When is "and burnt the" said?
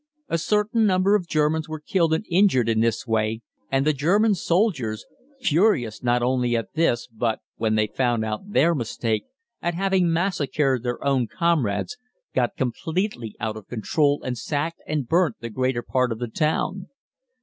14.87-15.51